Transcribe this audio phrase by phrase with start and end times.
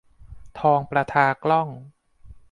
[0.59, 1.67] ทองประทากล้อง